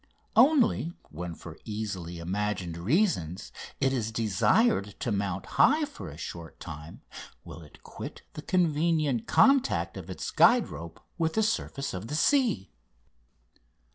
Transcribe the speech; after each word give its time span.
Only 0.35 0.93
when 1.11 1.35
for 1.35 1.59
easily 1.63 2.17
imagined 2.17 2.75
reasons 2.75 3.51
it 3.79 3.93
is 3.93 4.11
desired 4.11 4.99
to 5.01 5.11
mount 5.11 5.45
high 5.61 5.85
for 5.85 6.09
a 6.09 6.17
short 6.17 6.59
time 6.59 7.03
will 7.43 7.61
it 7.61 7.83
quit 7.83 8.23
the 8.33 8.41
convenient 8.41 9.27
contact 9.27 9.97
of 9.97 10.09
its 10.09 10.31
guide 10.31 10.69
rope 10.69 10.99
with 11.19 11.35
the 11.35 11.43
surface 11.43 11.93
of 11.93 12.07
the 12.07 12.15
sea. 12.15 12.71